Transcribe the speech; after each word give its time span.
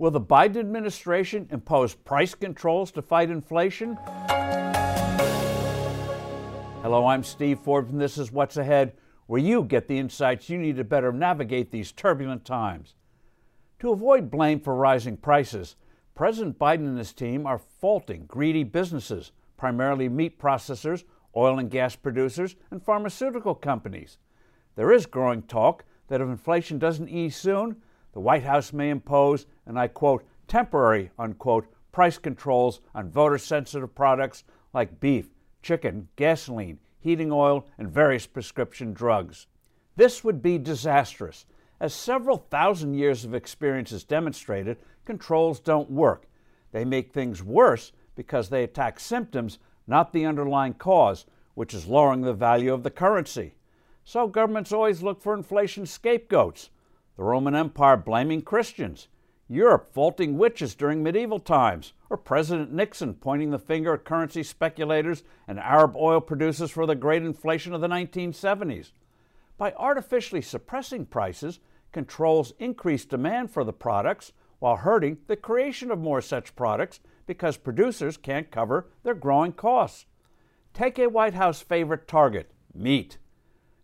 Will 0.00 0.12
the 0.12 0.20
Biden 0.20 0.58
administration 0.58 1.48
impose 1.50 1.92
price 1.92 2.32
controls 2.32 2.92
to 2.92 3.02
fight 3.02 3.30
inflation? 3.30 3.98
Hello, 6.82 7.04
I'm 7.04 7.24
Steve 7.24 7.58
Forbes, 7.58 7.90
and 7.90 8.00
this 8.00 8.16
is 8.16 8.30
What's 8.30 8.56
Ahead, 8.56 8.92
where 9.26 9.40
you 9.40 9.64
get 9.64 9.88
the 9.88 9.98
insights 9.98 10.48
you 10.48 10.56
need 10.56 10.76
to 10.76 10.84
better 10.84 11.10
navigate 11.10 11.72
these 11.72 11.90
turbulent 11.90 12.44
times. 12.44 12.94
To 13.80 13.90
avoid 13.90 14.30
blame 14.30 14.60
for 14.60 14.76
rising 14.76 15.16
prices, 15.16 15.74
President 16.14 16.60
Biden 16.60 16.86
and 16.86 16.96
his 16.96 17.12
team 17.12 17.44
are 17.44 17.58
faulting 17.58 18.26
greedy 18.26 18.62
businesses, 18.62 19.32
primarily 19.56 20.08
meat 20.08 20.38
processors, 20.38 21.02
oil 21.36 21.58
and 21.58 21.72
gas 21.72 21.96
producers, 21.96 22.54
and 22.70 22.80
pharmaceutical 22.80 23.56
companies. 23.56 24.18
There 24.76 24.92
is 24.92 25.06
growing 25.06 25.42
talk 25.42 25.84
that 26.06 26.20
if 26.20 26.28
inflation 26.28 26.78
doesn't 26.78 27.08
ease 27.08 27.34
soon, 27.34 27.82
the 28.18 28.22
White 28.22 28.42
House 28.42 28.72
may 28.72 28.90
impose, 28.90 29.46
and 29.64 29.78
I 29.78 29.86
quote, 29.86 30.24
temporary, 30.48 31.12
unquote, 31.20 31.68
price 31.92 32.18
controls 32.18 32.80
on 32.92 33.12
voter 33.12 33.38
sensitive 33.38 33.94
products 33.94 34.42
like 34.74 34.98
beef, 34.98 35.28
chicken, 35.62 36.08
gasoline, 36.16 36.80
heating 36.98 37.30
oil, 37.30 37.64
and 37.78 37.88
various 37.88 38.26
prescription 38.26 38.92
drugs. 38.92 39.46
This 39.94 40.24
would 40.24 40.42
be 40.42 40.58
disastrous. 40.58 41.46
As 41.78 41.94
several 41.94 42.38
thousand 42.38 42.94
years 42.94 43.24
of 43.24 43.34
experience 43.34 43.90
has 43.90 44.02
demonstrated, 44.02 44.78
controls 45.04 45.60
don't 45.60 45.88
work. 45.88 46.26
They 46.72 46.84
make 46.84 47.12
things 47.12 47.44
worse 47.44 47.92
because 48.16 48.48
they 48.48 48.64
attack 48.64 48.98
symptoms, 48.98 49.60
not 49.86 50.12
the 50.12 50.26
underlying 50.26 50.74
cause, 50.74 51.24
which 51.54 51.72
is 51.72 51.86
lowering 51.86 52.22
the 52.22 52.32
value 52.32 52.74
of 52.74 52.82
the 52.82 52.90
currency. 52.90 53.54
So 54.02 54.26
governments 54.26 54.72
always 54.72 55.04
look 55.04 55.22
for 55.22 55.34
inflation 55.34 55.86
scapegoats 55.86 56.70
the 57.18 57.24
Roman 57.24 57.56
Empire 57.56 57.96
blaming 57.96 58.42
Christians, 58.42 59.08
Europe 59.48 59.92
faulting 59.92 60.38
witches 60.38 60.76
during 60.76 61.02
medieval 61.02 61.40
times, 61.40 61.92
or 62.08 62.16
President 62.16 62.72
Nixon 62.72 63.14
pointing 63.14 63.50
the 63.50 63.58
finger 63.58 63.94
at 63.94 64.04
currency 64.04 64.44
speculators 64.44 65.24
and 65.48 65.58
Arab 65.58 65.96
oil 65.96 66.20
producers 66.20 66.70
for 66.70 66.86
the 66.86 66.94
great 66.94 67.24
inflation 67.24 67.74
of 67.74 67.80
the 67.80 67.88
1970s. 67.88 68.92
By 69.56 69.72
artificially 69.72 70.40
suppressing 70.40 71.06
prices, 71.06 71.58
controls 71.90 72.52
increase 72.60 73.04
demand 73.04 73.50
for 73.50 73.64
the 73.64 73.72
products 73.72 74.32
while 74.60 74.76
hurting 74.76 75.18
the 75.26 75.36
creation 75.36 75.90
of 75.90 75.98
more 75.98 76.20
such 76.20 76.54
products 76.54 77.00
because 77.26 77.56
producers 77.56 78.16
can't 78.16 78.52
cover 78.52 78.90
their 79.02 79.14
growing 79.14 79.52
costs. 79.52 80.06
Take 80.72 81.00
a 81.00 81.08
White 81.08 81.34
House 81.34 81.62
favorite 81.62 82.06
target 82.06 82.52
meat. 82.72 83.18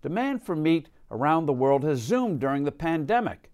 Demand 0.00 0.42
for 0.42 0.56
meat 0.56 0.88
around 1.10 1.46
the 1.46 1.52
world 1.52 1.84
has 1.84 1.98
zoomed 1.98 2.40
during 2.40 2.64
the 2.64 2.72
pandemic. 2.72 3.50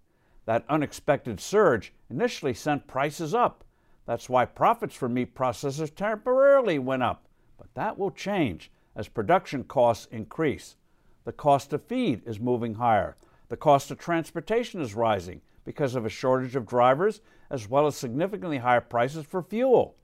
That 0.46 0.64
unexpected 0.68 1.40
surge 1.40 1.92
initially 2.10 2.54
sent 2.54 2.86
prices 2.86 3.34
up. 3.34 3.64
That's 4.06 4.28
why 4.28 4.44
profits 4.44 4.94
for 4.94 5.08
meat 5.08 5.34
processors 5.34 5.94
temporarily 5.94 6.78
went 6.78 7.02
up. 7.02 7.26
But 7.58 7.72
that 7.74 7.98
will 7.98 8.10
change 8.10 8.70
as 8.94 9.08
production 9.08 9.64
costs 9.64 10.06
increase. 10.10 10.76
The 11.24 11.32
cost 11.32 11.72
of 11.72 11.82
feed 11.84 12.22
is 12.26 12.38
moving 12.38 12.74
higher. 12.74 13.16
The 13.48 13.56
cost 13.56 13.90
of 13.90 13.98
transportation 13.98 14.80
is 14.80 14.94
rising 14.94 15.40
because 15.64 15.94
of 15.94 16.04
a 16.04 16.10
shortage 16.10 16.56
of 16.56 16.66
drivers, 16.66 17.22
as 17.50 17.68
well 17.68 17.86
as 17.86 17.96
significantly 17.96 18.58
higher 18.58 18.80
prices 18.80 19.24
for 19.24 19.42
fuel. 19.42 19.96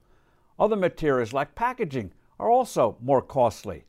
Other 0.59 0.75
materials 0.75 1.33
like 1.33 1.53
packaging 1.53 2.11
are 2.39 2.49
also 2.49 2.97
more 3.01 3.21
costly. 3.21 3.83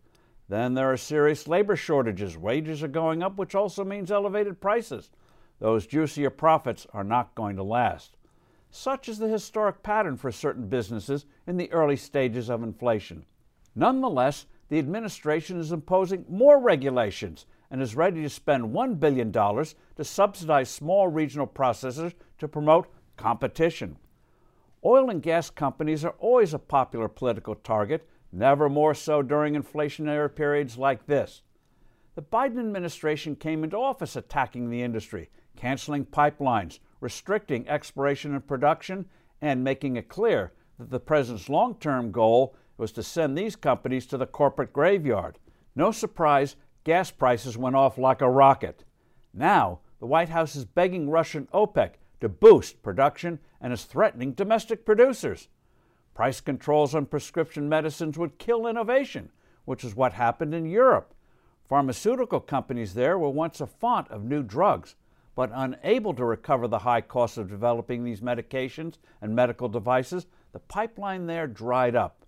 Then 0.53 0.75
there 0.75 0.93
are 0.93 0.99
serious 0.99 1.49
labor 1.49 1.77
shortages. 1.77 2.37
Wages 2.37 2.83
are 2.83 2.89
going 2.89 3.23
up, 3.23 3.39
which 3.39 3.55
also 3.55 3.85
means 3.85 4.11
elevated 4.11 4.61
prices. 4.61 5.09
Those 5.61 5.87
juicier 5.87 6.29
profits 6.29 6.87
are 6.93 7.05
not 7.05 7.35
going 7.35 7.57
to 7.57 7.63
last. 7.63 8.19
Such 8.71 9.09
is 9.09 9.19
the 9.19 9.31
historic 9.31 9.83
pattern 9.83 10.19
for 10.19 10.31
certain 10.31 10.69
businesses 10.69 11.25
in 11.47 11.57
the 11.57 11.73
early 11.73 11.97
stages 11.97 12.51
of 12.51 12.63
inflation. 12.63 13.25
Nonetheless, 13.75 14.45
the 14.69 14.79
administration 14.79 15.59
is 15.59 15.73
imposing 15.73 16.27
more 16.29 16.61
regulations 16.61 17.47
and 17.71 17.81
is 17.81 17.97
ready 17.97 18.21
to 18.21 18.29
spend 18.29 18.75
$1 18.75 19.01
billion 19.01 19.33
to 19.33 20.05
subsidize 20.05 20.69
small 20.69 21.09
regional 21.09 21.47
processors 21.47 22.13
to 22.37 22.47
promote 22.47 22.93
competition. 23.17 23.97
Oil 24.85 25.09
and 25.09 25.23
gas 25.23 25.49
companies 25.49 26.05
are 26.05 26.15
always 26.19 26.53
a 26.53 26.59
popular 26.59 27.09
political 27.09 27.55
target 27.55 28.07
never 28.33 28.69
more 28.69 28.95
so 28.95 29.23
during 29.23 29.55
inflationary 29.55 30.35
periods 30.35 30.79
like 30.79 31.07
this. 31.07 31.43
The 32.15 32.23
Biden 32.23 32.59
administration 32.59 33.37
came 33.37 33.65
into 33.65 33.77
office 33.77 34.17
attacking 34.17 34.69
the 34.69 34.83
industry, 34.83 35.31
canceling 35.57 36.05
pipelines, 36.05 36.79
restricting 37.01 37.69
exploration 37.69 38.35
and 38.35 38.47
production, 38.47 39.07
and 39.41 39.65
making 39.65 39.97
it 39.97 40.09
clear 40.09 40.53
that 40.79 40.91
the 40.91 41.01
president's 41.01 41.49
long 41.49 41.75
term 41.77 42.11
goal 42.11 42.55
was 42.77 42.93
to 42.93 43.03
send 43.03 43.37
these 43.37 43.57
companies 43.57 44.07
to 44.07 44.17
the 44.17 44.27
corporate 44.27 44.73
graveyard. 44.73 45.39
No 45.75 45.91
surprise, 45.91 46.57
gas 46.85 47.11
prices 47.11 47.57
went 47.57 47.77
off 47.77 47.99
like 47.99 48.21
a 48.21 48.31
rocket. 48.31 48.85
Now, 49.33 49.81
the 50.01 50.07
White 50.07 50.29
House 50.29 50.57
is 50.57 50.65
begging 50.65 51.09
Russian 51.09 51.49
OPEC 51.55 51.93
to 52.21 52.29
boost 52.29 52.83
production 52.83 53.39
and 53.61 53.73
is 53.73 53.85
threatening 53.85 54.33
domestic 54.33 54.85
producers. 54.85 55.49
Price 56.23 56.41
controls 56.41 56.95
on 56.95 57.07
prescription 57.07 57.69
medicines 57.69 58.17
would 58.17 58.39
kill 58.39 58.69
innovation, 58.69 59.33
which 59.65 59.83
is 59.83 59.97
what 59.97 60.13
happened 60.13 60.55
in 60.55 60.67
Europe. 60.67 61.15
Pharmaceutical 61.69 62.39
companies 62.39 62.95
there 62.95 63.19
were 63.19 63.29
once 63.29 63.61
a 63.61 63.67
font 63.67 64.09
of 64.09 64.23
new 64.23 64.45
drugs, 64.45 64.95
but 65.35 65.51
unable 65.53 66.15
to 66.15 66.25
recover 66.25 66.69
the 66.69 66.79
high 66.79 67.01
cost 67.01 67.39
of 67.39 67.51
developing 67.51 68.05
these 68.05 68.21
medications 68.21 68.99
and 69.21 69.35
medical 69.35 69.69
devices, 69.69 70.29
the 70.53 70.61
pipeline 70.61 71.27
there 71.27 71.49
dried 71.49 71.97
up. 71.97 72.25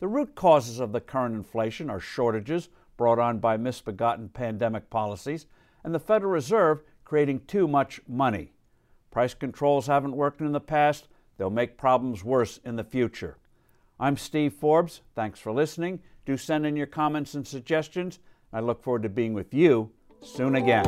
The 0.00 0.08
root 0.08 0.34
causes 0.34 0.80
of 0.80 0.92
the 0.92 1.00
current 1.02 1.34
inflation 1.34 1.90
are 1.90 2.00
shortages 2.00 2.70
brought 2.96 3.18
on 3.18 3.40
by 3.40 3.58
misbegotten 3.58 4.30
pandemic 4.30 4.88
policies 4.88 5.44
and 5.84 5.94
the 5.94 6.00
Federal 6.00 6.32
Reserve 6.32 6.82
creating 7.04 7.40
too 7.40 7.68
much 7.68 8.00
money. 8.08 8.52
Price 9.10 9.34
controls 9.34 9.86
haven't 9.86 10.16
worked 10.16 10.40
in 10.40 10.52
the 10.52 10.60
past, 10.60 11.08
They'll 11.38 11.50
make 11.50 11.78
problems 11.78 12.22
worse 12.22 12.60
in 12.64 12.76
the 12.76 12.84
future. 12.84 13.38
I'm 13.98 14.16
Steve 14.16 14.52
Forbes. 14.52 15.00
Thanks 15.14 15.40
for 15.40 15.52
listening. 15.52 16.00
Do 16.26 16.36
send 16.36 16.66
in 16.66 16.76
your 16.76 16.86
comments 16.86 17.34
and 17.34 17.46
suggestions. 17.46 18.18
I 18.52 18.60
look 18.60 18.82
forward 18.82 19.04
to 19.04 19.08
being 19.08 19.32
with 19.34 19.54
you 19.54 19.90
soon 20.20 20.56
again. 20.56 20.84